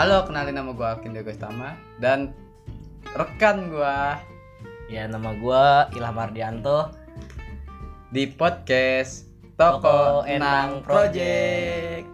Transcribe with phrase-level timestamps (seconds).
[0.00, 2.32] Halo, kenalin nama gue Alkin Diego Tama dan
[3.12, 3.96] rekan gue
[4.88, 6.88] Ya nama gua Ilham Mardianto
[8.08, 9.28] di podcast
[9.60, 12.08] Toko Toko Enang Enang Project.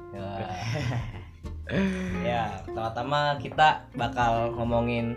[2.26, 5.14] Ya, pertama-tama kita bakal ngomongin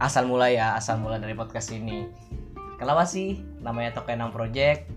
[0.00, 2.08] asal mula ya, asal mula dari podcast ini.
[2.80, 4.88] Kenapa sih namanya Toko Enang Project?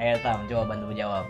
[0.00, 1.28] Ayo Tam, coba bantu menjawab.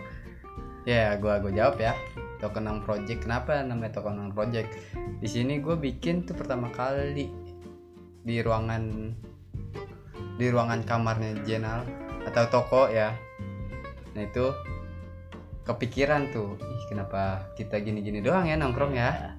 [0.87, 1.91] Ya, gue gue jawab ya.
[2.39, 3.27] Toko Enang Project.
[3.27, 4.71] Kenapa namanya Toko Enang Project?
[5.19, 7.27] Di sini gue bikin tuh pertama kali
[8.23, 8.83] di ruangan
[10.39, 11.83] di ruangan kamarnya Jenal
[12.23, 13.11] atau toko ya.
[14.15, 14.55] Nah itu
[15.67, 19.37] kepikiran tuh, ih kenapa kita gini-gini doang ya nongkrong ya?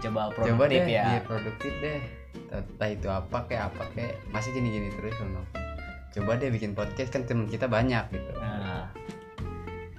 [0.00, 1.02] Coba Coba produktif deh, ya.
[1.16, 2.00] iya, produktif deh.
[2.50, 5.42] Entah itu apa kayak apa kayak masih gini-gini terus Rono.
[6.10, 8.32] Coba deh bikin podcast kan temen kita banyak gitu.
[8.36, 8.59] Nah,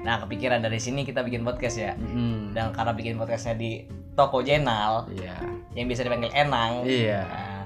[0.02, 1.94] nah, kepikiran dari sini kita bikin podcast ya.
[1.98, 2.54] Mm.
[2.54, 3.85] Dan karena bikin podcastnya di
[4.18, 5.38] Toko Jenal Iya.
[5.77, 6.84] yang bisa dipanggil Enang.
[6.84, 7.21] Iya.
[7.24, 7.63] Nah,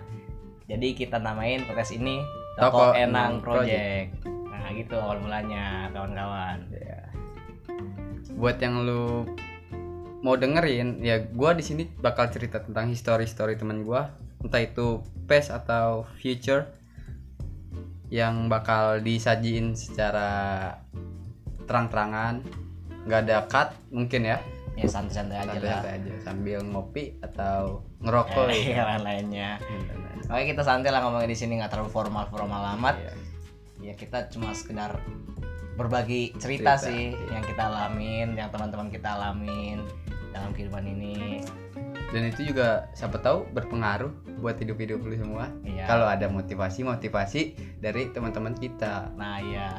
[0.65, 2.21] jadi kita namain podcast ini
[2.57, 4.09] Toko Toko, Enang Enang Project.
[4.25, 6.57] Nah gitu awal mulanya kawan-kawan.
[6.73, 7.01] Iya.
[8.35, 9.23] Buat yang lu
[10.25, 14.09] mau dengerin, ya gua di sini bakal cerita tentang history-story teman gua,
[14.41, 16.65] entah itu past atau future
[18.09, 20.29] yang bakal disajiin secara
[21.65, 22.41] terang-terangan,
[23.05, 24.37] nggak ada cut mungkin ya,
[24.75, 25.53] Ya santai-santai aja lah.
[25.55, 28.83] santai-santai aja sambil ngopi atau ngerokok Eh, ya.
[28.91, 29.49] yang lainnya.
[30.25, 32.95] Oke kita santai lah ngomongin di sini nggak terlalu formal-formal amat.
[32.97, 33.13] Iya.
[33.81, 34.99] Ya kita cuma sekedar
[35.75, 37.35] berbagi cerita, Cerita, sih iya.
[37.35, 39.83] yang kita alamin, yang teman-teman kita alamin
[40.31, 41.43] dalam kehidupan ini.
[42.09, 45.51] Dan itu juga siapa tahu berpengaruh buat hidup-hidup lu semua.
[45.61, 45.83] Iya.
[45.85, 47.41] Kalau ada motivasi-motivasi
[47.79, 49.11] dari teman-teman kita.
[49.15, 49.71] Nah ya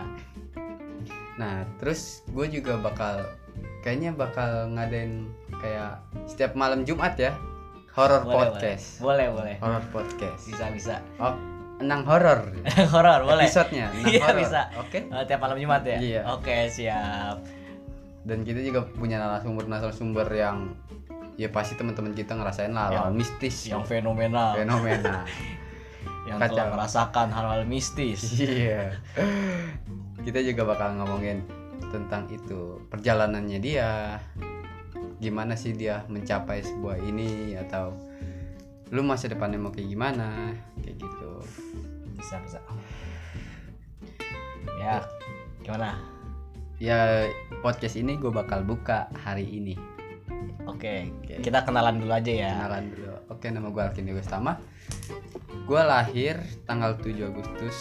[1.36, 3.24] Nah, terus gue juga bakal
[3.80, 7.32] kayaknya bakal ngadain kayak setiap malam Jumat ya
[7.92, 9.00] horror boleh, podcast.
[9.00, 9.56] Boleh boleh.
[9.56, 10.42] Horror podcast.
[10.44, 10.94] Bisa bisa.
[11.16, 11.32] Oh,
[11.76, 12.52] enang horor.
[12.92, 13.44] Horor boleh.
[13.44, 14.36] Episodenya enang Iya, horor.
[14.40, 14.60] bisa.
[14.76, 14.98] Oke.
[15.04, 15.96] Eh, tiap malam Jumat ya.
[15.96, 16.20] Iya.
[16.30, 17.40] Oke siap.
[18.26, 20.72] Dan kita juga punya narasumber-narasumber yang
[21.36, 24.56] ya pasti teman-teman kita ngerasain lah hal Yang- mistis, Yang fenomenal.
[24.56, 25.24] fenomena.
[26.28, 26.52] yang Kacau.
[26.52, 28.20] telah merasakan hal-hal mistis.
[28.34, 28.98] Iya.
[30.26, 31.46] Kita juga bakal ngomongin
[31.94, 34.18] tentang itu perjalanannya dia.
[35.22, 37.94] Gimana sih dia mencapai sebuah ini atau
[38.90, 40.50] lu masa depannya mau kayak gimana?
[40.82, 41.32] Kayak gitu.
[42.18, 42.58] Bisa bisa.
[44.82, 45.06] Ya,
[45.62, 45.94] gimana?
[46.82, 47.30] Ya
[47.62, 49.78] podcast ini gue bakal buka hari ini.
[50.66, 51.38] Oke, Oke.
[51.38, 52.66] kita kenalan dulu aja ya.
[52.66, 53.14] Kenalan dulu.
[53.30, 54.58] Oke, nama gue Alkin Diego Stama.
[55.70, 57.78] Gue lahir tanggal 7 Agustus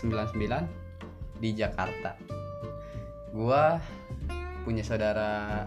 [0.00, 2.16] 1999 di Jakarta.
[3.30, 3.62] Gue
[4.62, 5.64] punya saudara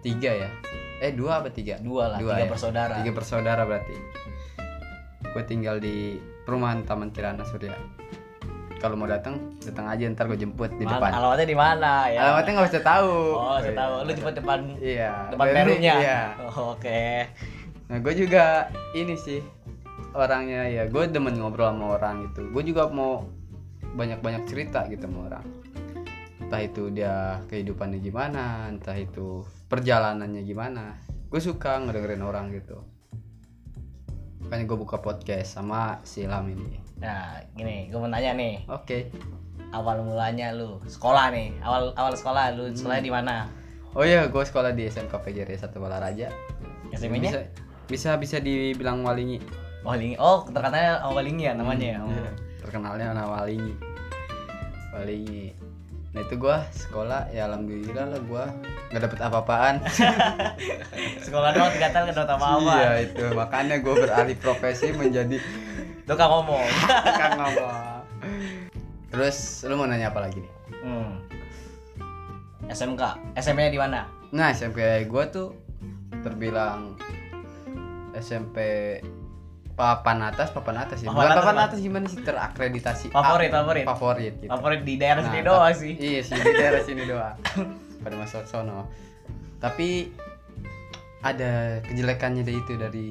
[0.00, 0.50] tiga ya.
[0.98, 1.76] Eh dua apa tiga?
[1.78, 2.50] Dua lah, Dua tiga ya.
[2.50, 2.94] bersaudara.
[3.00, 3.96] Tiga bersaudara berarti.
[5.26, 7.76] Gue tinggal di perumahan Taman Kirana Surya.
[8.76, 11.10] Kalau mau datang, datang aja ntar gue jemput di Mana- depan.
[11.10, 12.20] Alamatnya di mana ya?
[12.22, 13.12] Alamatnya nggak usah tahu.
[13.34, 13.92] Oh, saya tahu.
[14.04, 15.12] Lu jemput depan Iya.
[15.32, 15.94] depan perunya.
[15.96, 16.20] Iya.
[16.44, 17.24] Oh, Oke.
[17.88, 18.44] Nah gue juga
[18.92, 19.40] ini sih
[20.16, 22.48] orangnya ya gue demen ngobrol sama orang gitu.
[22.50, 23.28] Gue juga mau
[23.96, 25.46] banyak-banyak cerita gitu sama orang.
[26.42, 30.96] Entah itu dia kehidupannya gimana, entah itu perjalanannya gimana.
[31.28, 32.86] Gue suka ngedengerin orang gitu.
[34.46, 36.78] Makanya gue buka podcast sama si Ilham ini.
[37.02, 39.12] Nah, gini, gue mau nanya nih, Oke.
[39.74, 43.34] awal mulanya lu sekolah nih, awal awal sekolah lu sekolahnya di mana?
[43.92, 46.30] Oh iya, gue sekolah di SMK PGRI Satu Balaraja.
[46.94, 47.32] SMP-nya?
[47.32, 47.40] Bisa,
[47.90, 49.65] bisa bisa dibilang Walingi.
[49.82, 50.16] Walingi.
[50.16, 51.98] Oh, terkenalnya oh, Walingi ya namanya ya.
[52.00, 52.08] Oh.
[52.08, 53.74] Iya, terkenalnya nama Walingi
[54.90, 55.46] Walingi
[56.10, 58.48] nah itu gua sekolah ya alhamdulillah lah gua
[58.88, 59.76] nggak dapet apa-apaan
[61.28, 62.72] Sekolah doang tiga tahun nggak tahu apa-apa.
[62.72, 65.36] iya itu makanya gua beralih profesi menjadi
[66.08, 66.64] Tukang ngomong.
[67.06, 68.00] tukang ngomong
[69.06, 71.20] terus lu mau nanya apa lagi nih Hmm.
[72.66, 73.02] SMK.
[73.36, 74.08] SMP-nya di mana?
[74.32, 75.52] nah SMP gua tuh
[76.24, 76.96] terbilang
[78.16, 78.56] SMP
[79.76, 83.84] papan atas papan atas ya Papan atas, papan atas gimana sih terakreditasi Favorit, A, favorit.
[83.84, 84.48] favorit gitu.
[84.48, 85.92] Favorit di daerah Nah, sini doang sih.
[85.94, 87.36] Iya sih di daerah sini doang.
[88.02, 88.88] Pada masuk sono.
[89.56, 90.08] Tapi
[91.20, 93.08] ada kejelekannya dari itu dari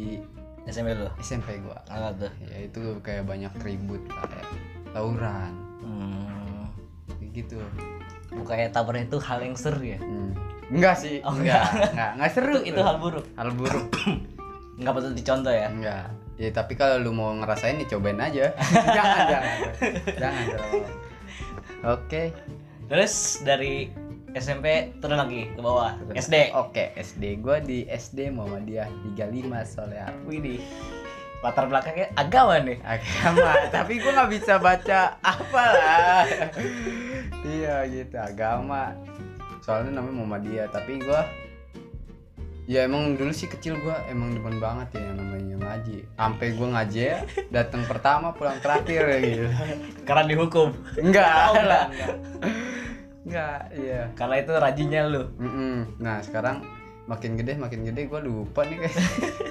[0.65, 1.05] SMP lu.
[1.19, 1.77] SMP gua.
[1.85, 2.31] Apa tuh?
[2.41, 4.45] Ya itu kayak banyak ribut kayak
[4.89, 5.53] tawuran
[5.85, 6.65] Hmm.
[7.13, 7.61] kayak gitu.
[8.33, 10.01] Bukannya tawuran itu hal yang seru ya?
[10.01, 10.33] Hmm.
[10.65, 11.21] Enggak sih.
[11.21, 11.61] Oh, enggak.
[11.93, 12.57] Enggak, enggak seru.
[12.57, 13.25] Itu, itu hal buruk.
[13.37, 13.85] hal buruk.
[14.75, 15.69] Nggak patut dicontoh ya?
[15.69, 16.09] Enggak.
[16.35, 18.51] Ya tapi kalau lu mau ngerasain ya cobain aja.
[18.95, 19.57] jangan jangan.
[20.19, 20.43] jangan.
[20.51, 20.83] dong.
[21.95, 22.35] Oke.
[22.85, 23.89] Terus dari
[24.35, 30.11] SMP turun lagi ke bawah SD Oke, SD gua di SD Muhammadiyah 35 Solear.
[30.27, 30.59] Widih
[31.39, 36.25] latar belakangnya agama nih Agama, tapi gua nggak bisa baca apa lah.
[37.45, 38.97] iya gitu, agama.
[39.63, 41.23] Soalnya namanya Muhammadiyah, tapi gua
[42.65, 45.97] Ya emang dulu sih kecil gua emang demen banget ya yang namanya ngaji.
[46.13, 47.17] Sampai gua ngaji ya,
[47.53, 49.45] datang pertama pulang terakhir ya gitu.
[50.01, 51.83] karena dihukum Enggak enggak, lah.
[51.89, 52.15] enggak.
[53.25, 54.01] Enggak, iya.
[54.13, 55.97] karena itu rajinnya lu Mm-mm.
[55.97, 56.61] Nah sekarang
[57.05, 58.97] makin gede makin gede gue lupa nih guys.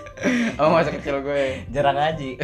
[0.63, 1.63] oh masa kecil gue.
[1.71, 2.39] jarang ngaji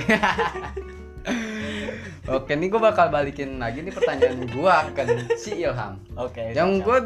[2.30, 5.02] Oke nih gue bakal balikin lagi nih pertanyaan gue ke
[5.34, 5.98] si Ilham.
[6.14, 6.96] oke Yang gue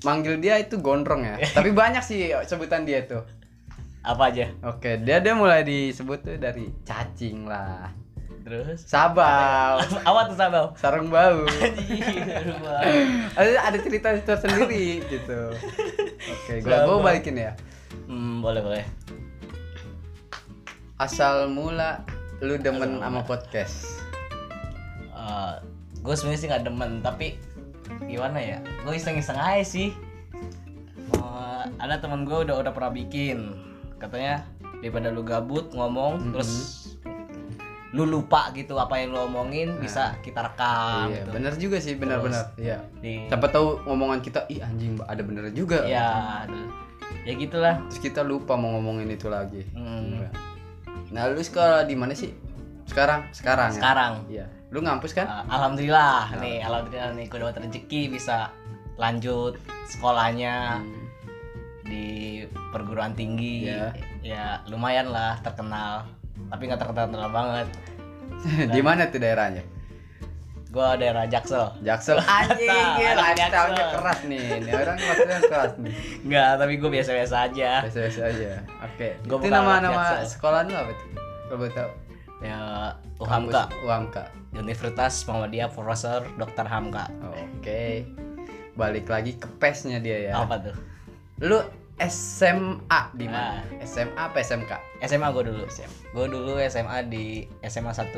[0.00, 1.36] manggil dia itu gondrong ya.
[1.56, 3.24] Tapi banyak sih sebutan dia tuh.
[4.00, 7.92] apa aja Oke dia dia mulai disebut tuh dari cacing lah,
[8.40, 9.76] terus sabau,
[10.08, 11.44] apa tuh sabau sarung bau.
[13.36, 15.52] Ada ada cerita tersendiri gitu.
[16.16, 17.52] Oke gue gue balikin ya.
[18.08, 18.84] hmm boleh boleh
[20.96, 22.00] Asal mula
[22.40, 24.00] lu demen sama podcast.
[26.00, 27.36] gue sebenarnya sih nggak demen tapi
[28.02, 29.90] gimana ya gue iseng-iseng aja sih
[31.10, 33.52] Eh, ada teman gue udah udah pernah bikin
[33.96, 34.46] katanya
[34.78, 36.32] daripada lu gabut ngomong Mhm.
[36.32, 36.50] terus
[37.90, 41.30] lu lupa gitu apa yang lu omongin bisa kita rekam iya, gitu.
[41.32, 42.54] bener juga sih, benar-benar.
[42.54, 42.78] Iya.
[42.96, 45.82] di Siapa tahu ngomongan kita, ih anjing, ada bener juga.
[45.84, 46.70] ya aduh.
[47.20, 49.66] ya gitulah Terus kita lupa mau ngomongin itu lagi.
[49.74, 50.30] Hmm, Iya.
[51.10, 52.30] Nah, lu sekolah di mana sih?
[52.86, 53.76] Sekarang, sekarang ya?
[53.76, 54.46] sekarang Iya.
[54.70, 55.26] Lu ngampus kan?
[55.26, 58.54] Uh, alhamdulillah nih alhamdulillah nih gue dapat rezeki bisa
[58.96, 61.06] lanjut sekolahnya Hmm.
[61.82, 62.06] di
[62.70, 63.90] perguruan tinggi Ya.
[64.22, 66.06] ya lumayan lah terkenal
[66.46, 67.66] tapi nggak terkenal terkenal banget
[68.70, 69.64] di mana tuh daerahnya?
[70.70, 72.70] gue daerah Jaksel Jaksel anjing,
[73.10, 74.62] lifestyle-nya keras nih.
[74.62, 75.94] Ini orang lifestyle keras nih.
[76.22, 78.50] nggak tapi gue biasa biasa aja Biasa-biasa aja.
[78.86, 79.08] Oke.
[79.26, 81.08] Gua itu nama-nama sekolah lu apa tuh?
[81.42, 81.90] Kalau boleh tahu.
[82.40, 84.24] Ya Uhamka UHAMKA.
[84.56, 86.66] Universitas Muhammadiyah Profesor Dr.
[86.66, 88.08] Hamka Oke.
[88.74, 90.40] Balik lagi ke PES-nya dia ya.
[90.40, 90.76] apa tuh
[91.44, 91.60] Lu
[92.00, 93.60] SMA di mana?
[93.60, 93.84] Ah.
[93.84, 94.72] SMA apa SMK?
[95.04, 95.64] SMA gue dulu
[96.16, 98.08] gue dulu SMA di SMA 1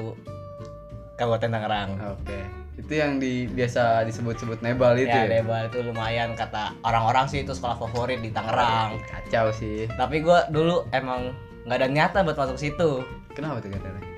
[1.18, 2.40] Kabupaten Tangerang Oke.
[2.72, 5.42] Itu yang di biasa disebut-sebut nebal itu ya, ya.
[5.42, 9.90] Debal itu lumayan kata orang-orang sih itu sekolah favorit di Tangerang Kacau sih.
[9.98, 11.34] tapi gue dulu emang
[11.66, 13.02] nggak ada niatan buat masuk situ
[13.32, 14.11] Kenapa tuh katanya?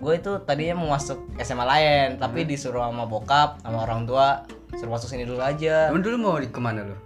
[0.00, 2.20] Gue itu tadinya mau masuk SMA lain Hmm.
[2.20, 4.42] tapi disuruh sama bokap sama orang tua
[4.72, 6.96] suruh masuk sini dulu aja Emang dulu mau di ke mana lu?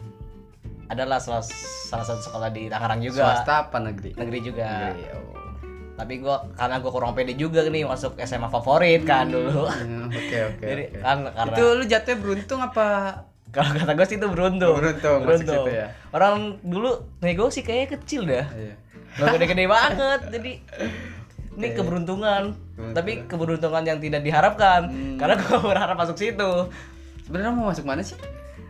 [0.85, 1.43] adalah salah,
[1.83, 4.15] salah satu sekolah di Tangerang juga Swasta apa negeri?
[4.15, 5.03] negeri juga Negeri.
[5.11, 5.23] Oh.
[5.95, 10.39] tapi gue karena gue kurang pede juga nih masuk SMA favorit kan dulu Hmm, Oke
[10.45, 10.63] oke.
[10.63, 12.89] jadi kan karena Itu lu jatuhnya beruntung apa?
[13.49, 15.87] kalau kata gue sih itu beruntung Beruntung masuk situ ya.
[16.11, 18.75] orang dulu gue sih kayaknya kecil dah Iya.
[19.17, 20.53] gede-gede banget jadi
[21.55, 21.77] ini Oke.
[21.77, 22.43] keberuntungan
[22.93, 25.17] tapi keberuntungan yang tidak diharapkan Hmm.
[25.17, 26.53] karena gue berharap masuk situ
[27.21, 28.19] Sebenarnya mau masuk mana sih?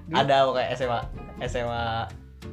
[0.05, 0.15] Dulu?
[0.15, 1.01] ada pokoknya SMA
[1.43, 1.85] SMA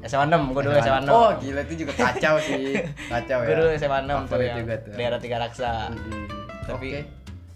[0.02, 2.80] SMA 6 gue dulu SMA 6 Oh gila itu juga kacau sih.
[3.12, 3.46] Kacau ya.
[3.46, 4.38] gue dulu SMA 6 tuh
[4.82, 4.94] tuh.
[4.94, 6.26] daerah tiga raksa Mm-mm.
[6.64, 7.02] tapi Oke.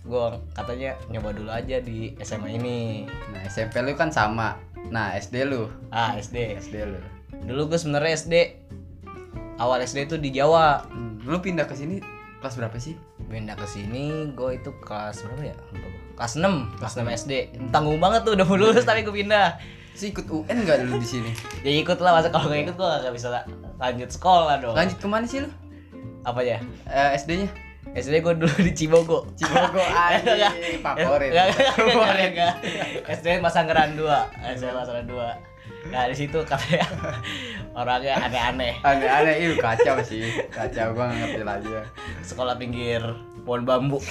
[0.03, 4.59] gue katanya nyoba dulu aja di SMA ini Nah SMP lu kan sama.
[4.85, 5.65] Nah SD lu.
[5.89, 6.99] ah SD SD lu.
[7.41, 8.33] dulu gue sebenarnya SD
[9.57, 11.97] awal SD itu di Jawa Hmm, Lu pindah ke sini
[12.45, 12.93] kelas berapa sih?
[13.25, 15.55] pindah ke sini gue itu kelas berapa ya
[16.13, 17.31] kelas 6 kelas 6 SD
[17.69, 19.57] tanggung banget tuh udah mau lulus tapi gue pindah
[19.91, 21.31] Terus ikut UN gak dulu di sini?
[21.61, 23.47] ya ikut lah masa kalau nggak ikut gue gak bisa la-
[23.77, 25.49] lanjut sekolah dong Lanjut ke mana sih lu?
[26.21, 27.49] apa ya Eh, SD-nya?
[27.87, 31.31] SD gue dulu di Cibogo Cibogo anjing favorit.
[31.31, 32.31] Favorit.
[33.07, 34.03] SD Masanggeran 2
[34.53, 35.54] SD Masanggeran 2
[35.85, 36.85] Nah di situ katanya
[37.73, 40.25] orangnya aneh-aneh Aneh-aneh itu kacau sih.
[40.47, 41.83] Kacau gua gak ngerti lagi ya.
[42.21, 43.01] sekolah pinggir
[43.41, 44.01] pohon bambu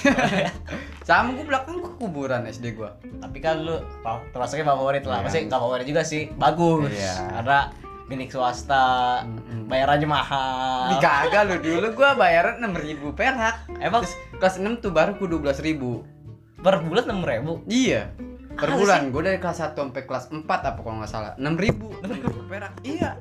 [1.07, 2.95] Sama gua belakang gua kuburan SD gua.
[3.19, 3.75] tapi kan lu
[4.31, 5.25] termasuknya favorit lah Iya.
[5.25, 7.15] pasti nggak favorit juga sih bagus Iya.
[7.33, 7.59] karena
[8.05, 8.85] milik swasta
[9.23, 9.65] Mm-mm.
[9.65, 12.77] bayarannya mahal Di kagak lu dulu gua bayaran 6000
[13.11, 13.55] perak.
[13.77, 14.05] emang
[14.35, 16.15] Kelas 6 tuh baru ku 12000.
[16.57, 18.09] per bulan enam ribu Iya.
[18.55, 21.31] Per Ah, bulan gua dari kelas 1 sampai kelas 4 apa kalau nggak salah.
[21.35, 22.71] 6000 6000 perak.
[22.81, 23.19] Iya.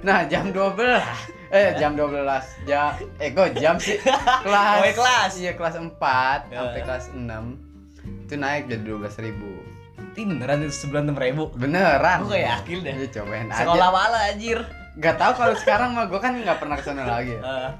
[0.00, 1.02] Nah, jam 12.
[1.48, 2.46] Eh, jam 12.
[2.64, 3.98] Jam eh kok jam sih?
[4.40, 4.76] Kelas.
[4.76, 5.32] Oh, iya, kelas.
[5.36, 6.56] Iya, kelas 4 Ya.
[6.56, 7.44] sampai kelas 6.
[8.22, 9.50] Itu naik jadi 12000.
[10.12, 12.20] ini beneran itu sebulan enam ribu Beneran.
[12.22, 13.64] gue kayak yakin deh Iya, cobain aja.
[13.64, 14.58] sekolah mana anjir
[14.94, 17.32] Gak tahu kalau sekarang mah gua kan nggak pernah ke sana lagi.
[17.32, 17.72] ya.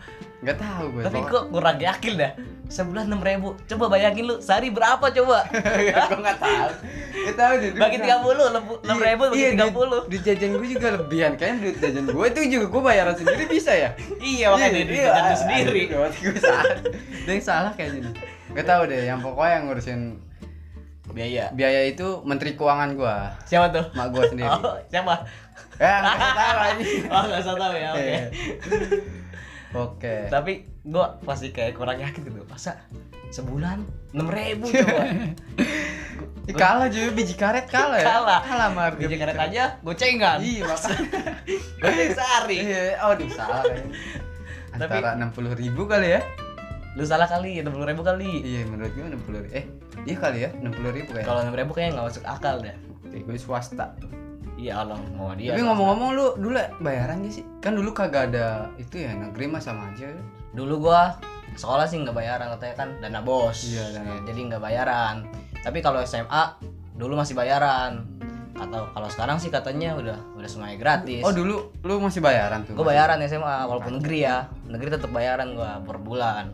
[0.42, 1.02] Gak tahu gue.
[1.06, 2.32] tapi kok kurang yakin dah?
[2.66, 3.54] Sebulan enam ribu.
[3.70, 5.44] Coba bayangin lu sehari berapa coba?
[5.52, 6.68] Gue nggak tahu.
[7.12, 7.70] Gak tahu deh.
[7.76, 10.00] bagi tiga puluh enam ribu bagi iya, tiga puluh.
[10.08, 11.36] Duit jajan gue juga lebihan.
[11.36, 13.92] Kayaknya duit jajan gue itu juga gue bayaran sendiri bisa ya?
[14.18, 15.82] Iya makanya duit jajan sendiri.
[15.92, 16.64] Gue salah.
[16.96, 18.14] Ada yang salah kayaknya nih.
[18.56, 20.00] Gak tahu deh yang pokoknya yang ngurusin
[21.12, 21.44] biaya.
[21.52, 23.84] biaya itu menteri keuangan gue siapa tuh?
[23.92, 24.48] Mak gue sendiri.
[24.64, 25.14] Oh siapa?
[25.76, 26.84] Ya gak tahu aja
[27.14, 28.00] oh nggak usah tahu ya oke.
[28.00, 28.22] Iya.
[29.72, 30.28] Oke.
[30.28, 30.52] Tapi
[30.82, 32.44] gua pasti kayak kurang yakin gitu.
[32.44, 32.76] Masa
[33.28, 33.80] sebulan?
[34.12, 35.04] Enam ribu coba.
[36.42, 38.06] Ih, Kalah juga biji karet kalah ya?
[38.08, 38.40] Kalah.
[38.42, 41.32] Kalah sama biji karet aja gocengan Iya makanya.
[41.78, 42.56] Goceng sehari.
[42.60, 43.94] Iya, aduh salah kayaknya.
[44.72, 46.20] Tapi- Antara enam puluh ribu kali ya?
[46.92, 48.42] lu salah kali enam puluh ribu kali.
[48.42, 49.54] Iya, menurut gue enam puluh ribu.
[49.54, 49.64] Eh,
[50.04, 51.24] iya kali ya, enam puluh ribu kayak.
[51.24, 52.76] kalau enam ribu kayaknya nggak masuk akal deh.
[53.00, 53.96] Oke, gue swasta.
[54.62, 57.44] Iya Allah mau dia Tapi ngomong-ngomong lu dulu bayaran gak sih?
[57.58, 60.06] Kan dulu kagak ada itu ya negeri mah sama aja.
[60.52, 61.18] dulu gua
[61.52, 63.66] sekolah sih nggak bayaran katanya kan dana bos.
[63.66, 65.26] Iya, dana- jadi nggak bayaran.
[65.58, 66.56] Tapi kalau SMA
[66.94, 68.06] dulu masih bayaran.
[68.52, 71.20] Atau kalau sekarang sih katanya udah udah semuanya gratis.
[71.20, 72.72] Oh dulu lu masih bayaran tuh?
[72.72, 74.46] gue bayaran SMA walaupun negeri ya.
[74.64, 76.52] Negeri tetap bayaran gua per bulan.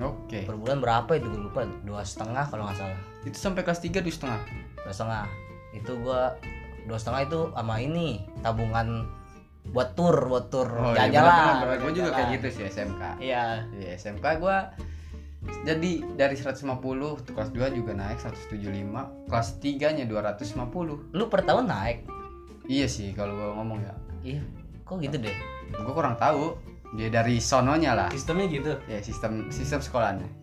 [0.00, 0.42] Oke.
[0.42, 1.62] per bulan berapa itu gue lupa.
[1.84, 2.98] Dua setengah kalau nggak salah.
[3.22, 4.40] Itu sampai kelas 3 dua setengah.
[4.78, 5.24] dua setengah.
[5.72, 6.34] Itu gua
[6.86, 8.08] dua setengah itu sama ini
[8.42, 9.06] tabungan
[9.70, 11.78] buat tur buat tur iya, jalan-jalan.
[11.78, 12.16] Gue juga jalan.
[12.18, 13.02] kayak gitu sih SMK.
[13.22, 13.62] iya.
[13.70, 14.56] Di SMK gue
[15.66, 16.62] jadi dari 150
[17.26, 21.98] tuh kelas 2 juga naik 175 kelas 3 nya 250 lu per tahun naik?
[22.66, 23.94] Iya sih kalau gue ngomong ya.
[24.22, 24.42] Iya
[24.82, 25.36] kok gitu deh?
[25.70, 26.58] Gue kurang tahu.
[26.92, 28.08] Dia dari sononya lah.
[28.12, 28.76] Sistemnya gitu?
[28.84, 30.41] Ya sistem sistem sekolahnya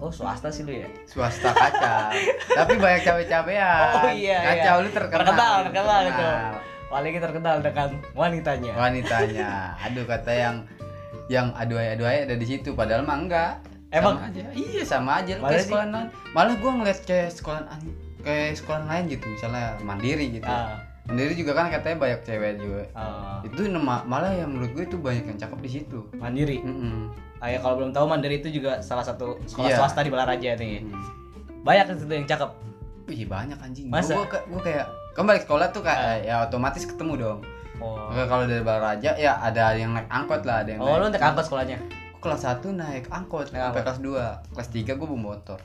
[0.00, 0.88] oh swasta sih lu ya?
[1.04, 2.10] Swasta kacau
[2.58, 3.88] tapi banyak cabe-cabean.
[4.00, 4.84] Oh, iya, kacau iya.
[4.84, 6.28] lu terkenal Terkenal, terkenal itu.
[6.90, 7.88] paling terkenal dengan
[8.18, 8.72] wanitanya.
[8.74, 9.50] Wanitanya.
[9.86, 10.56] Aduh kata yang
[11.30, 12.74] yang aduai aduai ada di situ.
[12.74, 13.52] Padahal mah enggak.
[13.94, 14.18] Emang?
[14.18, 14.42] sama aja.
[14.54, 15.32] Iya sama aja.
[15.38, 15.86] Lu kayak sekolah
[16.34, 17.62] malah gua ngeliat kayak sekolah
[18.26, 19.26] kayak sekolah lain gitu.
[19.30, 20.50] Misalnya mandiri gitu.
[20.50, 24.84] Ah, mandiri juga kan katanya banyak cewek juga ah, itu nama malah yang menurut gue
[24.86, 27.10] itu banyak yang cakep di situ mandiri Mm-mm.
[27.38, 29.76] ah, ya kalau belum tahu mandiri itu juga salah satu sekolah Iya.
[29.76, 31.02] swasta di Balaraja nih Mm.
[31.60, 32.50] banyak itu yang cakep
[33.10, 33.90] Wih banyak anjing.
[33.90, 34.14] Masa?
[34.14, 34.86] Gue gue kayak
[35.18, 37.38] kan balik sekolah tuh kayak ya otomatis ketemu dong.
[37.82, 41.18] oh kalau dari Balaraja ya ada yang naik angkot lah, ada yang oh lu naik
[41.18, 41.82] angkot sekolahnya
[42.22, 44.54] kelas 1 naik angkot Naik sampai kelas 2.
[44.54, 45.58] Kelas 3 gue bawa motor.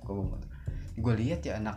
[0.00, 0.48] Gue bawa motor.
[0.96, 1.76] Gue lihat ya anak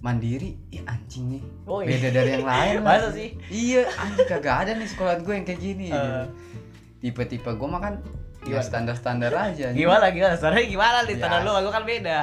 [0.00, 1.42] mandiri, ih anjing nih.
[1.64, 1.92] Oh, iya.
[1.92, 2.74] Beda dari yang lain.
[2.80, 2.96] lah.
[2.96, 5.88] masa sih Iya, anjing kagak ada nih sekolah gue yang kayak gini.
[5.88, 6.20] Gitu.
[7.00, 7.94] Tipe-tipe gue mah kan
[8.40, 9.68] ya standar-standar aja.
[9.70, 11.20] gimana gimana sebenarnya gimana nih Ya.
[11.20, 12.20] standar lu sama gua kan beda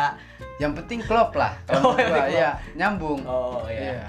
[0.58, 1.54] Yang penting klop lah.
[1.70, 3.22] Oh, Kalau gua ya nyambung.
[3.22, 3.82] oh Iya.
[3.94, 4.06] iya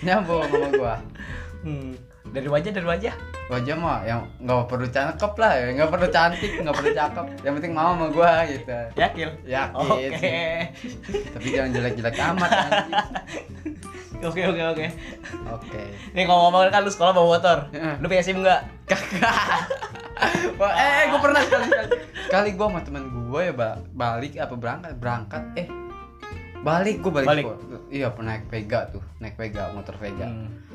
[0.00, 0.94] nyambung sama gua.
[1.60, 1.92] hmm.
[2.28, 3.14] Dari wajah dari wajah.
[3.48, 5.64] Wajah mah yang nggak perlu cakep lah ya.
[5.72, 7.24] Nggak perlu cantik nggak perlu cakep.
[7.40, 8.78] Yang penting mau sama gua gitu.
[8.94, 9.28] Yakin?
[9.42, 9.74] Yakin.
[9.74, 10.06] Oke.
[10.14, 11.22] Sih.
[11.32, 12.90] tapi jangan jelek-jelek amat anjing.
[14.28, 14.86] oke oke oke.
[15.54, 15.82] Oke.
[16.12, 17.58] Nih kalau ngomongin kan lu sekolah bawa motor.
[17.70, 17.94] Heeh.
[17.98, 18.60] lu punya sim nggak?
[18.84, 19.64] Kakak
[20.58, 21.88] Wah, eh gua pernah sekali sekali.
[22.28, 25.42] Kali gua sama teman gua ya ba- balik apa berangkat berangkat.
[25.54, 25.68] Eh
[26.58, 27.44] balik gua balik, Balik.
[27.46, 29.00] Gua- iya pernah naik Vega tuh.
[29.18, 30.26] Naik Vega motor Vega.
[30.26, 30.67] Hmm.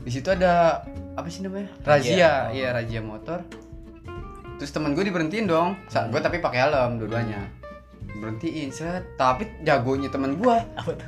[0.00, 0.80] Di situ ada
[1.12, 1.68] apa sih namanya?
[1.84, 2.12] Razia.
[2.16, 2.32] Razia.
[2.56, 3.44] iya razia motor.
[4.56, 5.76] Terus temen gue diberhentiin dong.
[5.92, 7.48] Saat gue tapi pakai helm dua-duanya.
[8.16, 9.04] Berhentiin set.
[9.20, 10.56] Tapi jagonya temen gue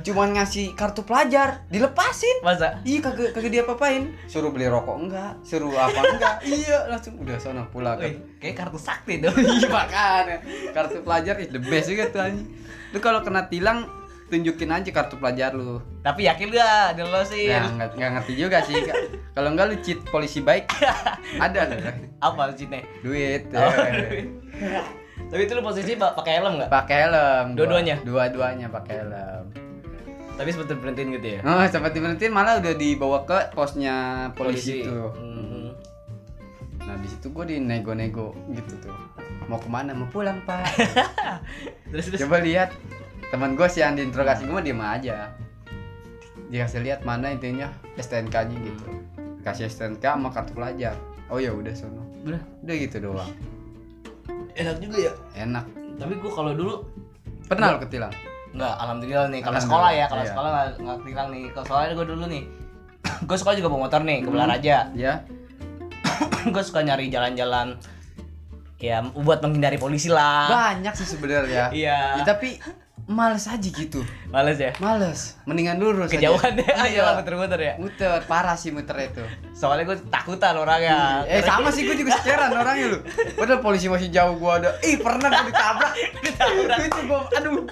[0.05, 1.65] cuman ngasih kartu pelajar.
[1.73, 2.45] Dilepasin.
[2.45, 2.85] Masa?
[2.85, 6.35] Iya kagak kagak dia apain suruh beli rokok enggak suruh apa enggak.
[6.61, 7.97] Iya langsung udah sono pulang.
[7.97, 10.37] Wih, kayak kartu sakti tuh iya makanya.
[10.69, 12.49] Kartu pelajar is the best juga tuh anjing.
[12.93, 13.89] Lu kalau kena tilang
[14.29, 18.75] tunjukin aja kartu pelajar lu tapi yakin gak dilolosin Ya nggak nggak ngerti juga sih.
[19.31, 20.67] Kalau nggak lu cheat polisi baik
[21.43, 21.79] ada loh.
[22.19, 22.67] apa sih
[22.99, 23.47] Duit.
[23.49, 24.27] Oh, eh.
[25.31, 27.55] tapi itu lu posisi pa- pakai helm nggak Pakai helm.
[27.55, 27.95] Dua-duanya?
[28.03, 29.45] Dua-duanya pakai helm.
[30.33, 34.89] tapi sempet berhentiin gitu ya Oh, sempat diberhentiin malah udah dibawa ke posnya polisi, itu.
[35.13, 35.69] Hmm.
[36.79, 38.97] Nah di situ gue dinego-nego gitu tuh.
[39.45, 39.93] Mau ke mana?
[39.93, 40.65] Mau pulang pak.
[41.93, 42.73] terus terus Coba lihat
[43.29, 45.29] teman gue sih yang diinterogasi gue mah diem aja.
[46.53, 48.85] Dikasih lihat mana intinya STNK-nya gitu.
[49.41, 50.93] Kasih STNK sama kartu pelajar.
[51.33, 52.05] Oh ya udah sono.
[52.21, 52.37] Udah.
[52.61, 53.33] Udah gitu doang.
[54.53, 55.65] enak juga ya Enak.
[55.97, 56.85] tapi gua kalau dulu
[57.49, 58.13] Pernah lu ketilang?
[58.53, 59.41] Nggak, alhamdulillah nih.
[59.41, 60.29] Kalau sekolah ya, kalau iya.
[60.31, 61.43] sekolah nggak nggak tilang nih.
[61.51, 62.43] Kalau sekolah gue dulu nih,
[63.29, 64.77] gue sekolah juga bawa motor nih ke Belaraja.
[64.93, 65.13] Ya.
[66.53, 67.77] gue suka nyari jalan-jalan
[68.83, 70.47] ya buat menghindari polisi lah.
[70.51, 71.71] Banyak sih sebenarnya.
[71.81, 72.21] Iya.
[72.21, 72.59] Ya, tapi
[73.05, 74.71] males aja gitu Males ya.
[74.77, 76.15] males mendingan lurus aja.
[76.17, 76.63] Kejauhan deh.
[76.65, 77.03] Ah, Iya.
[77.03, 77.73] iya muter-muter ya.
[77.75, 79.19] muter parah sih muter itu
[79.51, 81.21] Soalnya gue takutan orangnya.
[81.25, 82.99] eh sama sih gue juga scarean orangnya lu
[83.33, 85.93] padahal polisi masih jauh gua ada ih pernah gue ditabrak
[86.25, 86.77] Ditabrak.
[86.81, 87.63] itu gua aduh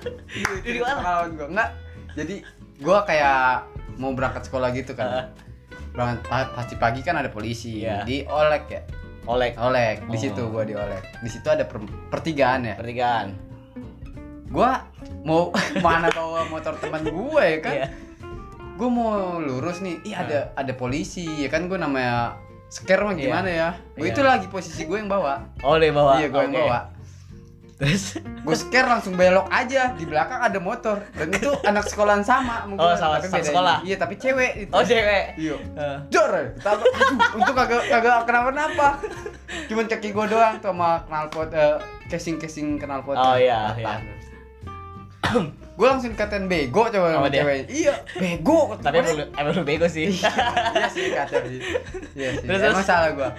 [0.60, 0.96] Di itu mana?
[0.98, 1.70] pengalaman gua enggak
[2.14, 2.36] jadi
[2.78, 3.42] gua kayak
[3.96, 5.32] mau berangkat sekolah gitu kan
[5.90, 8.04] berangkat pa- pasti pagi kan ada polisi Iya.
[8.04, 8.82] di olek ya
[9.24, 9.54] Olek.
[9.56, 10.22] olek di Oh.
[10.22, 13.51] situ gua di olek di situ ada per- pertigaan ya Pertigaan.
[14.52, 14.84] Gua
[15.24, 17.88] mau mana bawa motor teman gue ya kan Iya.
[18.74, 22.36] gue mau lurus nih ih ada ada polisi ya kan gue namanya
[22.68, 23.22] scare mah Iya.
[23.22, 24.12] gimana ya gue Iya.
[24.12, 26.18] itu lagi posisi gue yang bawa Oh, dia bawa.
[26.18, 26.62] iya gue yang Oke.
[26.62, 26.80] bawa
[27.78, 32.62] Terus gue scare langsung belok aja di belakang ada motor dan itu anak sekolahan sama
[32.62, 33.78] sama Oh, sama- tapi beda sekolah?
[33.82, 35.26] iya tapi cewek itu Oh, cewek.
[35.36, 35.98] iya Eh.
[36.10, 36.86] Jor, tabrak.
[36.92, 39.02] Aduh, untung kagak kagak kenapa-napa.
[39.66, 43.14] Cuman kaki gue doang tuh sama knalpot eh, casing-casing knalpot.
[43.14, 43.98] Oh, iya, iya.
[45.78, 47.42] gue langsung dikatain bego coba Sama sama dia?
[47.42, 47.60] cewek.
[47.68, 48.60] Iya, bego.
[48.76, 50.08] Tapi emang lu, emang lu bego sih.
[50.08, 51.60] iya sih kata sih.
[52.14, 52.46] Iya sih.
[52.46, 52.86] Terus, Emang terus?
[52.86, 53.30] salah gue.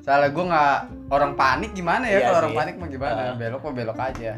[0.00, 0.76] Salah gue nggak
[1.08, 3.34] orang panik gimana ya Iya kalau orang panik mah gimana Ah.
[3.34, 4.32] belok mah belok aja.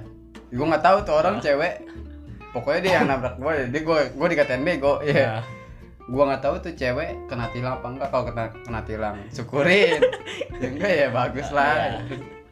[0.49, 1.75] Gue nggak tahu tuh orang cewek.
[2.51, 5.01] Pokoknya dia yang nabrak gue, dia gue gue dikatain bego.
[5.01, 5.41] Iya.
[5.41, 5.45] Nah,
[6.05, 10.03] gua nggak tahu tuh cewek kena tilang apa enggak kalau kena kena tilang syukurin
[10.61, 12.01] ya enggak ya bagus lah Iya.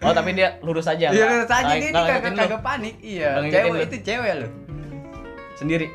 [0.00, 1.08] Oh, tapi dia lurus aja.
[1.08, 4.50] Iya lurus aja dia kagak kagak panik iya cewek itu cewek loh
[5.54, 5.86] Sendiri.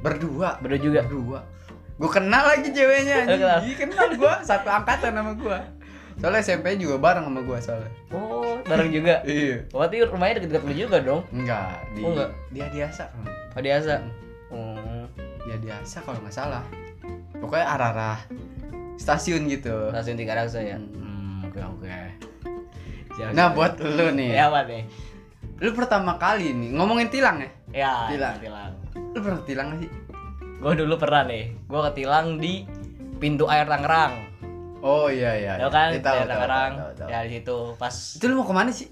[0.00, 1.00] berdua Berdua juga.
[1.02, 1.40] berdua
[1.94, 3.58] gua kenal lagi ceweknya kenal?
[3.62, 5.58] kenal gua satu angkatan sama gua
[6.14, 9.22] soalnya SMP juga bareng sama gua soalnya Oh, bareng juga.
[9.28, 11.22] iya Berarti rumahnya deket-deket lu juga dong.
[11.30, 12.30] enggak di Oh, enggak?
[12.50, 13.02] dia biasa
[13.48, 13.94] Oh, biasa.
[14.48, 15.04] Hmm.
[15.42, 16.64] dia biasa kalau nggak salah
[17.34, 18.18] pokoknya arah arah
[18.94, 20.76] stasiun gitu Stasiun Tiga Raksa ya.
[20.76, 20.92] Hmm.
[20.92, 21.96] Hmm, oke oke.
[23.12, 23.54] Siap, nah siap.
[23.54, 24.82] buat lu nih ya apa nih?
[25.58, 28.36] lu pertama kali nih ngomongin tilang ya Ya, Tilang.
[28.38, 28.72] tilang.
[28.92, 29.90] lu pernah tilang gak sih
[30.56, 31.58] Gue dulu pernah nih.
[31.64, 32.62] Gue ketilang di
[33.18, 34.14] pintu air Tangerang.
[34.78, 35.68] oh iya iya Tahu iya.
[35.72, 35.88] kan?
[35.88, 36.72] Iya, tahu, air tahu, Tangerang.
[36.72, 37.08] tahu, tahu, tahu.
[37.08, 38.88] Ya di situ pas itu lu mau ke mana sih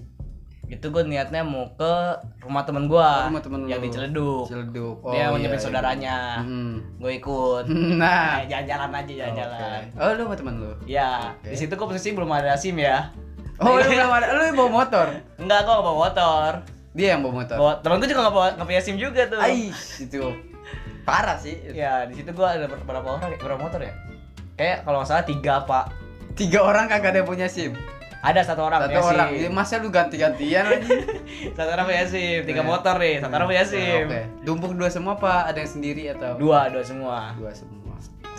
[0.65, 1.93] itu gue niatnya mau ke
[2.41, 3.83] rumah temen gue Oh, rumah temen yang lu.
[3.83, 4.43] di Ciledug.
[4.47, 5.59] Ciledug oh, Dia mau iya, iya.
[5.59, 6.15] saudaranya.
[6.41, 6.75] Mm.
[6.97, 7.63] Gue ikut.
[7.99, 9.79] nah Eh, jalan-jalan aja jalan-jalan.
[9.85, 9.99] Oke.
[9.99, 11.51] oh lu sama temen lu Ya, Oke.
[11.51, 13.11] di situ gue posisi belum ada SIM ya.
[13.61, 16.49] Oh lu belum ada lu bawa motor Enggak, gue gak bawa motor.
[16.91, 19.37] dia yang bawa motor Bawa, temen gue juga gak, bawa, gak punya SIM juga tuh.
[19.37, 20.21] Ais, itu
[21.01, 23.93] parah sih Ya, di situ gue ada ber- berapa orang, berapa motor ya?
[24.53, 25.85] Kayak kalau nggak salah tiga pak.
[26.33, 27.73] tiga orang kagak ada yang punya sim
[28.19, 29.41] Ada satu orang satu punya orang SIM.
[29.41, 30.89] Ya, masa lu ganti-gantian lagi
[31.57, 32.67] Satu orang punya SIM, tiga Eh.
[32.67, 34.05] motor nih, satu orang punya SIM.
[34.05, 37.33] oke tumpuk dua semua apa ada yang sendiri atau Dua, dua semua.
[37.33, 37.80] dua semua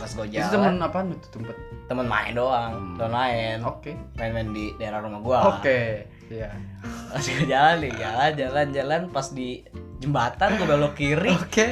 [0.03, 2.95] Pas gue itu temen jalan, apaan tuh tumpet temen main doang, Hmm.
[2.99, 5.39] temen main, oke main-main di daerah rumah gua.
[5.53, 5.81] oke
[6.27, 6.51] iya
[7.13, 9.63] Pas gue jalan nih, jalan, jalan, jalan, pas di
[9.99, 11.31] jembatan gue belok kiri.
[11.31, 11.71] oke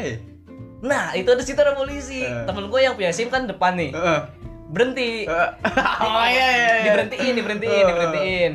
[0.81, 2.23] Nah, itu ada situ ada polisi.
[2.23, 2.47] Eh.
[2.47, 4.21] Temen gue yang punya SIM kan depan nih, Heeh.
[4.67, 5.29] berhenti.
[6.01, 6.85] oh iya iya iya.
[6.87, 7.85] Diberhentiin, diberhentiin, Eh.
[7.85, 8.53] diberhentiin.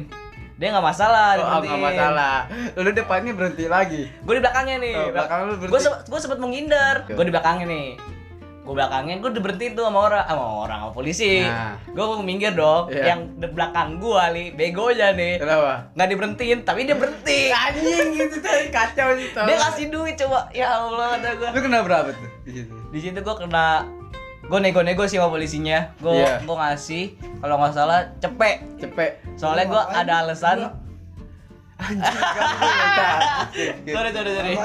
[0.56, 2.38] Dia nggak masalah, Oh, nggak masalah.
[2.74, 4.08] Lu depannya berhenti lagi.
[4.10, 5.70] gue di belakangnya nih Oh, belakang lu berhenti.
[5.70, 7.88] gue sempet gue sempet menghindar gue di belakangnya nih
[8.66, 11.78] gue belakangnya gue diberhentiin tuh sama orang sama orang sama polisi Nah.
[11.86, 13.04] gue mau minggir dong Iya.
[13.08, 15.94] yang di belakang gue li bego aja nih Kenapa?
[15.94, 19.46] nggak diberhentiin tapi dia berhenti Anjing gitu tadi kacau sih tau.
[19.46, 22.74] dia kasih duit coba ya allah kata gue Lu kena berapa tuh di situ?
[22.90, 23.86] di situ gue kena
[24.44, 26.42] gue nego-nego sih sama polisinya gue Iya.
[26.42, 27.04] gue ngasih
[27.40, 29.12] kalau nggak salah cepet Cepet.
[29.38, 30.82] soalnya gue ada alasan minta.
[33.86, 34.56] sorry sorry sorry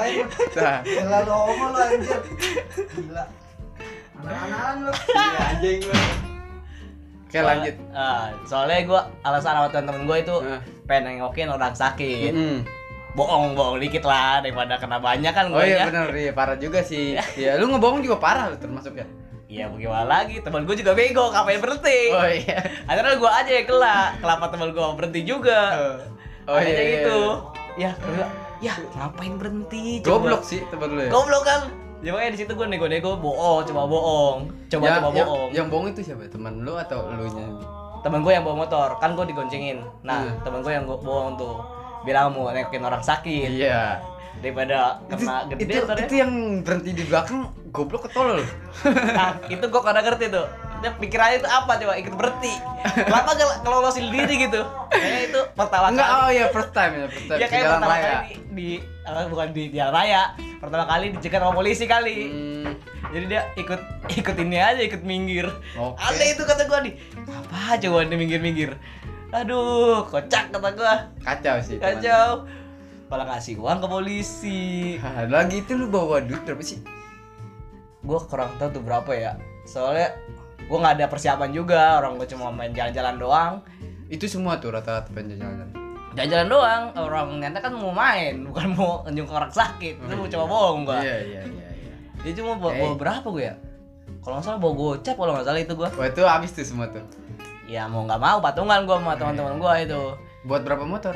[0.85, 2.19] Selalu homo lu anjir.
[2.89, 3.23] Gila.
[4.21, 4.91] Anak-anakan lu.
[5.15, 5.95] iya, anjing lu.
[7.23, 7.75] Oke lanjut.
[7.91, 10.59] Ah, soalnya gue alasan sama temen-temen gue itu Nah.
[10.83, 12.59] pengen nengokin orang sakit Mm.
[13.11, 16.79] bohong bohong dikit lah daripada kena banyak kan Oh gue iya benar iya parah juga
[16.81, 17.15] sih.
[17.33, 19.07] Iya, lu ngebohong juga parah lu termasuk ya.
[19.47, 22.59] Iya bagaimana lagi teman gue juga bego ngapain berhenti Oh iya.
[22.85, 25.59] akhirnya gue aja yang kela kenapa teman gue berhenti juga
[26.45, 26.93] Oh Akhirnya iya.
[26.97, 27.19] gitu
[27.73, 28.27] ya gua,
[28.59, 30.07] ya ngapain berhenti coba.
[30.31, 31.09] Goblok sih temen lu ya.
[31.09, 31.61] goblok kan
[32.01, 34.37] ya makanya di situ gue nego-nego bohong coba bohong
[34.67, 36.25] coba Ya, coba yang- bohong Yang bohong itu siapa?
[36.27, 37.45] Teman lu atau lu nya?
[38.01, 40.41] temen gue yang bawa motor kan gue digoncengin nah Hmm.
[40.41, 41.61] temen gue yang gua bohong tuh
[42.01, 44.01] bilang mau nengokin orang sakit Iya.
[44.37, 46.01] daripada Itu, kena gede itu, ntar ya.
[46.01, 46.31] itu yang
[46.65, 48.41] berhenti di belakang goblok ketolol.
[49.13, 50.47] Nah, itu gua kadang ngerti tuh.
[50.89, 52.53] Pikirannya itu apa coba ikut berhenti.
[52.81, 54.61] Kenapa gak ngelolosin diri gitu?
[54.89, 56.17] Kayaknya itu pertama Enggak, kali.
[56.17, 58.09] oh iya first time ya, first time Ya kayak jalan pertama raya.
[58.11, 58.67] kali di, di
[59.03, 60.21] eh, bukan di jalan raya.
[60.57, 62.15] Pertama kali dicegat sama polisi kali.
[62.25, 62.69] Hmm,
[63.11, 65.47] Jadi dia ikut ikut ini aja, ikut minggir.
[65.75, 65.97] Oke.
[65.99, 66.93] Aneh itu kata gua nih.
[67.21, 68.71] Apa coba nih minggir-minggir.
[69.31, 70.93] Aduh, kocak kata gua.
[71.21, 71.77] kacau sih.
[71.77, 72.01] teman.
[72.01, 72.27] Kacau.
[73.07, 74.59] malah ngasih uang ke polisi
[75.27, 76.79] lagi itu lu bawa duit berapa sih
[78.01, 80.15] gue kurang tahu tuh berapa ya soalnya
[80.61, 83.53] gue nggak ada persiapan juga orang gue cuma main jalan-jalan doang.
[84.07, 85.71] Itu semua tuh rata-rata penjajahan
[86.11, 86.47] jalan-jalan.
[86.47, 89.95] Doang orang ternyata kan mau main bukan mau nyungkung orang sakit.
[89.97, 91.93] Itu mau coba bohong gue iya iya iya iya.
[92.21, 92.79] Dia cuma bawa, Oke.
[92.79, 93.55] bawa berapa gue ya?
[94.19, 96.85] Kalau nggak salah bawa gocap kalau nggak salah itu gue wah itu habis tuh semua
[96.87, 97.01] tuh?
[97.65, 100.01] Ya mau nggak mau patungan gue sama teman-teman gue itu.
[100.43, 101.15] Buat berapa motor?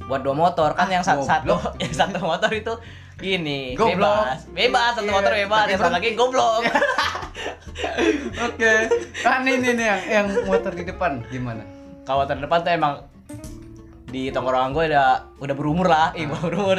[0.00, 1.76] Buat dua motor kan Ah, yang sa- satu goblok.
[1.82, 2.72] yang satu motor itu
[3.20, 3.96] ini Goblok.
[3.96, 4.38] bebas.
[4.50, 6.62] Bebas satu Iya, motor bebas yang satu lagi goblok.
[8.46, 8.72] Oke.
[9.20, 11.62] Kan ini nih yang yang motor di depan gimana?
[12.02, 12.94] Kalau terdepan tuh emang
[14.10, 16.40] di tongkrongan gue udah udah berumur lah, ih Ah.
[16.42, 16.76] berumur,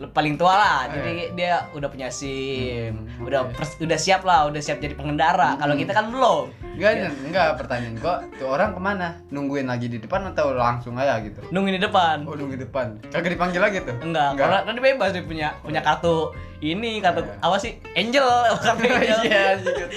[0.00, 0.78] paling tua lah.
[0.88, 3.54] Jadi dia udah punya SIM, Hmm, udah oke.
[3.54, 5.54] pers- udah siap lah, udah siap jadi pengendara.
[5.54, 5.82] Kalau Hmm.
[5.82, 6.46] kita kan belum.
[6.78, 6.94] enggak
[7.26, 11.42] enggak pertanyaan gua tuh orang ke mana nungguin lagi di depan atau langsung aja gitu
[11.50, 12.22] Nungguin di depan.
[12.22, 15.48] oh nunggu di depan kagak dipanggil lagi tuh Enggak, karena kan dia bebas dia punya
[15.58, 16.30] punya kartu
[16.60, 17.34] ini kartu Iya.
[17.42, 17.82] apa sih?
[17.92, 18.30] Angel,
[18.62, 19.18] kartu Angel.
[19.26, 19.44] iya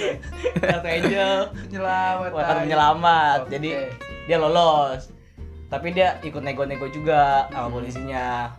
[0.74, 1.34] kartu Angel.
[1.62, 3.38] penyelamat kartu penyelamat.
[3.38, 3.50] Oke.
[3.52, 3.70] Jadi
[4.24, 5.02] dia lolos.
[5.70, 8.50] Tapi dia ikut nego-nego juga sama polisinya.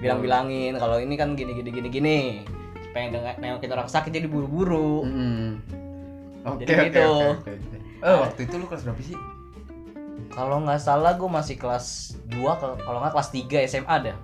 [0.00, 2.18] Bilang-bilangin kalau ini kan gini gini gini gini.
[2.90, 5.04] Pengen dengar nengokin orang sakit jadi buru-buru.
[5.04, 5.46] Mm-mm.
[6.42, 7.06] Oke Jadi oke gitu.
[7.36, 7.76] oke, oke.
[8.00, 9.18] Eh waktu itu lu kelas berapa sih?
[10.30, 11.86] Kalau nggak salah gue masih kelas
[12.26, 12.40] 2
[12.80, 14.16] kalau nggak kelas 3 SMA dah.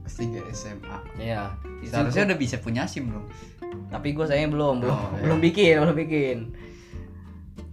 [0.00, 0.96] Kelas 3 SMA.
[1.16, 1.52] Iya.
[1.78, 3.24] Itu Seharusnya gua- udah bisa punya SIM belum?
[3.86, 5.20] tapi gue sayangnya belum, belum, Oh, iya.
[5.20, 6.38] belum bikin, belum bikin.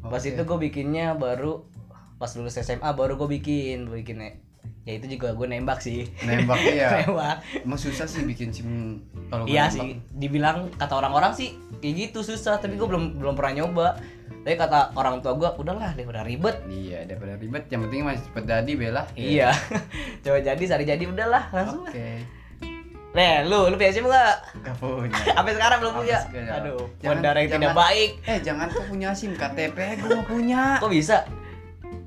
[0.04, 0.30] Pas Oke.
[0.30, 1.66] itu gue bikinnya baru
[2.16, 4.42] pas lulus SMA baru gue bikin, bikinnya.
[4.84, 6.08] Ya itu juga gue nembak sih.
[6.22, 7.02] nembak iya.
[7.02, 7.44] nembak.
[7.58, 9.76] Emang susah sih bikin SIM kalau Iya nembak.
[9.76, 13.88] sih, dibilang kata orang-orang sih kayak gitu susah, tapi gue belum belum pernah nyoba.
[14.40, 16.56] Tapi kata orang tua gue, udahlah daripada ribet.
[16.66, 19.04] Iya, daripada ribet yang penting masih cepet jadi bela.
[19.14, 19.52] Iya,
[20.24, 21.84] coba jadi, sari jadi, udahlah langsung.
[21.84, 22.24] Oke.
[23.12, 24.36] Nih, lu, lu punya SIM nggak?
[24.62, 25.18] Gak punya.
[25.36, 26.18] Sampai sekarang belum punya.
[26.54, 28.10] Aduh, Jangan- bandara yang tidak baik.
[28.24, 30.78] Eh jangan kau punya SIM KTP gue gak punya.
[30.78, 31.26] Kok bisa?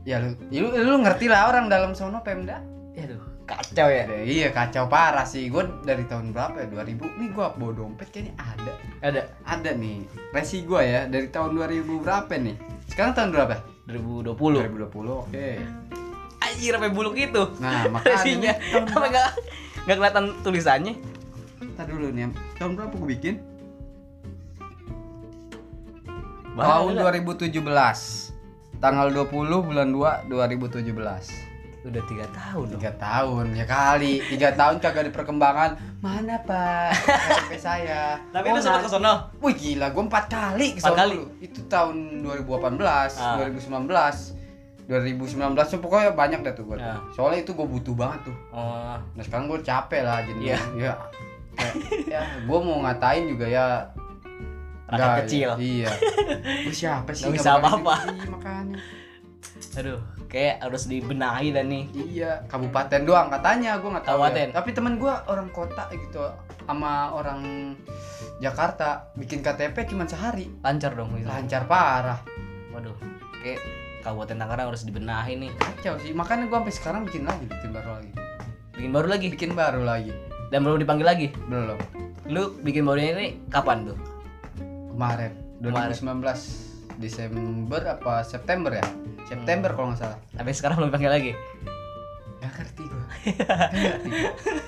[0.09, 2.65] Ya lu, ya, lu, lu ngerti lah orang dalam sono Pemda.
[2.97, 4.09] Ya aduh, kacau ya.
[4.09, 5.53] Ada, iya kacau parah sih.
[5.53, 6.67] Gue dari tahun berapa ya?
[6.73, 7.21] 2000.
[7.21, 8.73] Nih gue bawa dompet kayaknya ada.
[9.05, 10.09] Ada Ada nih.
[10.33, 12.57] Resi gue ya dari tahun 2000 berapa nih?
[12.89, 13.61] Sekarang tahun berapa?
[13.87, 14.89] 2020.
[14.89, 15.29] 2020.
[15.29, 15.49] Oke.
[16.41, 17.43] Anjir sampai buluk itu.
[17.61, 18.53] Nah, makanya Resinya.
[18.57, 19.31] Apa enggak
[19.85, 20.95] enggak kelihatan tulisannya?
[21.77, 22.33] Ntar dulu nih.
[22.57, 23.35] Tahun berapa gue bikin?
[26.57, 27.53] Bahaya tahun nggak?
[27.53, 28.30] 2017.
[28.81, 29.29] Tanggal 20
[29.63, 31.49] bulan 2 2017.
[31.81, 32.77] Udah tiga tahun dong.
[32.77, 38.53] tiga tahun ya kali tiga tahun kagak ada perkembangan mana pak KTP saya Tapi Oh,
[38.53, 39.15] lu sempat nanti- ke sono.
[39.39, 41.13] Wih gila, gue empat kali ke Empat kali?
[41.15, 41.25] dulu.
[41.41, 43.41] Itu tahun 2018, Ah.
[43.41, 44.37] 2019,
[44.87, 45.33] 2019
[45.67, 46.77] tuh pokoknya banyak dah tuh gue.
[46.77, 47.01] Ah.
[47.11, 48.37] Soalnya itu gue butuh banget tuh.
[48.51, 50.41] Oh, Nah sekarang gue capek lah jadi.
[50.43, 50.59] Iya.
[50.77, 50.93] Ya,
[51.57, 51.73] ya,
[52.07, 53.89] ya gue mau ngatain juga ya.
[54.91, 55.49] Rakyat nggak, kecil.
[55.51, 55.91] ya, Iya.
[56.67, 57.25] Gue siapa sih?
[57.27, 57.95] Nggak bisa apa-apa.
[58.11, 58.79] Iya, makanya.
[59.71, 61.85] aduh, kayak harus dibenahi dan nih.
[61.95, 64.19] Iya, kabupaten doang katanya gue nggak tahu.
[64.19, 64.49] Kabupaten.
[64.51, 64.55] Ya.
[64.59, 66.27] Tapi temen gue orang kota gitu
[66.67, 67.41] sama orang
[68.43, 70.51] Jakarta bikin KTP cuma sehari.
[70.61, 71.31] Lancar dong gitu.
[71.31, 72.19] Lancar parah.
[72.75, 72.95] Waduh,
[73.41, 73.63] kayak
[74.01, 75.53] Kabupaten Tangerang harus dibenahi nih.
[75.61, 78.13] kacau sih makanya gua sampai sekarang bikin lagi bikin baru lagi
[78.73, 80.13] Bikin baru lagi bikin baru lagi
[80.49, 81.27] dan belum dipanggil lagi.
[81.47, 81.79] belum
[82.33, 83.97] Lu bikin barunya ini kapan tuh?
[85.01, 85.93] Kemarin Kemarin.
[85.97, 88.85] 2019 Desember apa September ya
[89.25, 91.33] September kalau nggak salah Sampai sekarang belum dipanggil lagi.
[92.37, 94.11] nggak ngerti Nggak ngerti.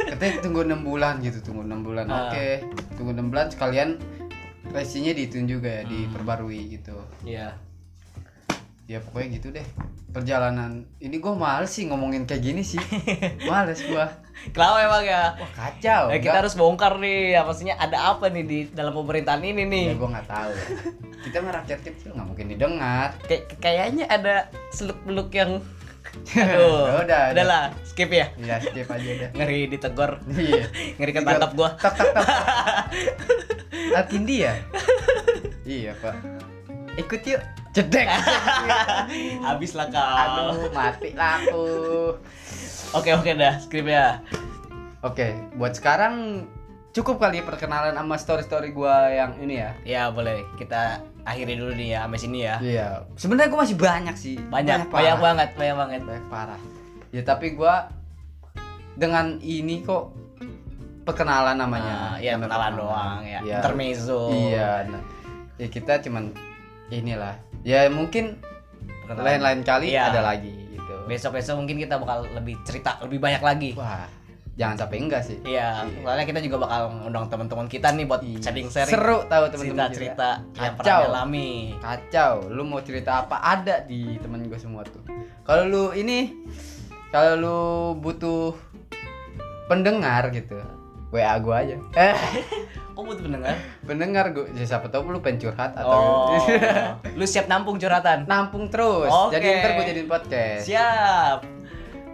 [0.09, 2.29] katanya tunggu enam bulan gitu tunggu enam bulan Ah.
[2.29, 2.49] oke
[2.95, 3.97] tunggu enam bulan sekalian
[4.69, 5.91] resinya dihitung juga ya Hmm.
[5.91, 7.57] diperbarui gitu Iya.
[8.85, 9.65] ya pokoknya gitu deh
[10.09, 12.81] perjalanan ini gua males sih ngomongin kayak gini sih
[13.49, 14.09] males gua
[14.49, 15.23] Kenapa emang ya?
[15.35, 19.41] wah kacau Ya, kita harus bongkar nih, apa maksudnya ada apa nih di dalam pemerintahan
[19.41, 19.85] ini nih?
[19.89, 20.53] ya gua nggak tahu
[21.23, 24.35] kita mah rakyat kecil nggak mungkin didengar Kayak kayaknya ada
[24.71, 25.63] seluk-beluk yang
[26.35, 26.99] Aduh.
[26.99, 27.23] udah, udah.
[27.33, 28.29] Udahlah, skip ya.
[28.37, 30.65] ya skip aja udah Ngeri ditegor, iya
[30.99, 31.69] ngeri ketangkap gua.
[31.77, 32.27] tak tak tak
[33.89, 34.53] Latin dia
[35.63, 36.19] iya pak
[36.93, 37.41] ikut yuk
[37.73, 38.05] cedek
[39.41, 40.03] Habis lah kau.
[40.03, 41.65] aduh mati lah aku
[42.93, 44.21] Oke oke dah, skip ya.
[45.01, 46.45] oke buat sekarang
[46.91, 51.57] cukup kali ya perkenalan sama story story gua yang ini ya Ya boleh, kita akhiri
[51.57, 52.57] dulu nih ya sampai sini ya.
[52.61, 55.19] iya sebenarnya gua masih banyak sih Banyak, banyak, parah.
[55.19, 56.01] banget, banyak banget.
[56.03, 56.61] banyak parah
[57.09, 57.89] ya tapi gua
[58.93, 60.13] dengan ini kok
[61.03, 63.41] perkenalan namanya Nah, ya Namanya kenalan doang ya.
[63.41, 63.57] Iya.
[63.59, 64.23] Intermezzo.
[64.31, 65.03] iya nah,
[65.57, 66.31] ya kita cuman
[66.89, 68.37] inilah ya mungkin
[69.03, 69.25] Perkenalan.
[69.43, 70.13] lain-lain kali Iya.
[70.13, 70.62] ada lagi
[71.03, 73.71] gitu Besok-besok mungkin kita bakal lebih cerita lebih banyak lagi.
[73.75, 74.07] wah
[74.53, 78.39] jangan sampai enggak sih Iya, soalnya kita juga bakal undang teman-teman kita nih buat Iya.
[78.39, 79.85] sharing-sharing seru tahu teman-teman kita.
[79.89, 80.77] cerita-cerita yang Kacau.
[80.79, 81.51] pernah dialami.
[81.79, 85.01] kacau lu mau cerita apa ada di temen gue semua tuh
[85.43, 86.37] kalau lu ini
[87.09, 87.59] kalau lu
[87.99, 88.53] butuh
[89.65, 90.61] pendengar gitu
[91.09, 92.15] wa gue aja eh
[92.93, 93.57] Kok butuh pendengar?
[93.83, 95.97] pendengar gue ya, siapa tahu lu pengen curhat atau
[96.29, 96.37] Oh,
[97.19, 98.25] lu siap nampung curhatan?
[98.25, 99.35] nampung terus Oke.
[99.35, 101.39] jadi ntar gue jadiin podcast Siap.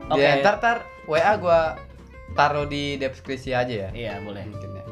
[0.09, 0.19] Oke.
[0.19, 1.61] Ya, ntar ntar wa gue
[2.33, 4.45] taruh di deskripsi aja ya Iya, boleh.
[4.45, 4.85] mungkin ya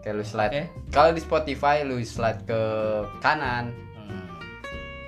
[0.00, 0.62] kayak lu slide Oke.
[0.88, 2.60] kalau di Spotify lu slide ke
[3.20, 4.24] kanan Hmm.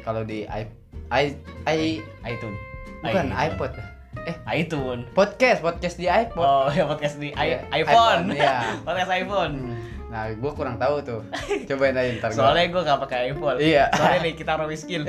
[0.02, 0.68] kalau di i
[1.10, 1.32] i,
[1.66, 1.80] i
[2.22, 2.60] iTunes.
[3.00, 3.32] bukan iPhone.
[3.32, 3.72] iPod
[4.22, 5.02] eh iTunes.
[5.10, 8.28] podcast podcast di iPod Oh, ya podcast di i- Iya, iPhone.
[8.28, 8.56] iPhone, iya.
[8.86, 9.54] podcast iPhone.
[9.56, 9.80] Hmm.
[10.12, 11.20] Nah gue kurang tahu tuh
[11.64, 12.28] cobain aja ntar.
[12.36, 13.56] Soalnya gue gak pakai iPhone.
[13.56, 13.88] Iya.
[13.96, 15.08] Soalnya nih kita orang miskin.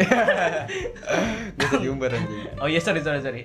[1.59, 3.43] gue diumbar anjing oh iya, sorry, sorry, sorry.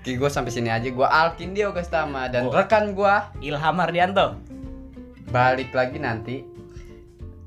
[0.00, 0.88] Oke, gue sampai sini aja.
[0.88, 2.56] Gue Alkin Dio Gastama dan Oh.
[2.56, 4.40] rekan gue Ilham Ardianto
[5.28, 6.36] balik lagi nanti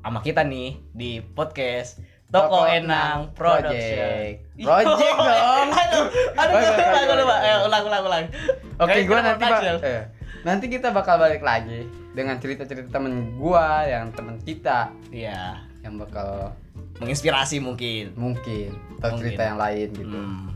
[0.00, 4.38] sama kita nih di podcast Toko, Enang Production.
[4.58, 5.68] Project dong.
[5.82, 8.24] aduh, aduh, baik, ulang, baik, ulang, ulang, ulang.
[8.82, 9.76] Oke, gue nanti taksel.
[9.82, 10.02] eh,
[10.42, 11.86] nanti kita bakal balik lagi
[12.16, 16.56] dengan cerita-cerita temen gue yang temen kita Iya, yang bakal
[16.96, 18.16] menginspirasi mungkin.
[18.16, 19.20] mungkin atau Mungkin.
[19.20, 20.16] cerita yang lain gitu.
[20.16, 20.48] Hmm.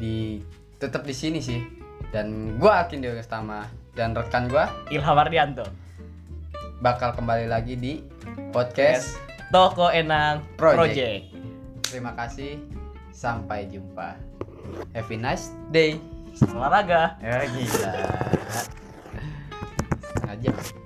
[0.00, 0.40] Di
[0.78, 1.60] tetap di sini sih.
[2.08, 5.68] Dan gue Alkin Dio Gastama dan rekan gue Ilham Ardianto.
[6.80, 8.00] bakal kembali lagi di
[8.48, 9.20] podcast.
[9.50, 10.78] Toko Enang Project.
[10.78, 11.22] Project.
[11.84, 12.56] Terima kasih.
[13.10, 14.16] Sampai jumpa.
[14.94, 16.00] Have a nice day.
[16.48, 17.18] Olahraga.
[17.18, 17.92] Ya gila.
[20.42, 20.77] Дякую.